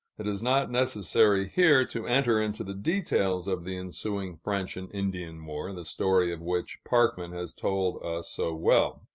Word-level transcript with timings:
It 0.17 0.25
is 0.25 0.41
not 0.41 0.71
necessary 0.71 1.47
here 1.53 1.85
to 1.85 2.07
enter 2.07 2.41
into 2.41 2.63
the 2.63 2.73
details 2.73 3.47
of 3.47 3.63
the 3.65 3.77
ensuing 3.77 4.35
French 4.35 4.75
and 4.75 4.91
Indian 4.91 5.45
War, 5.45 5.71
the 5.73 5.85
story 5.85 6.33
of 6.33 6.41
which 6.41 6.79
Parkman 6.83 7.33
has 7.33 7.53
told 7.53 8.01
us 8.03 8.27
so 8.31 8.55
well. 8.55 9.03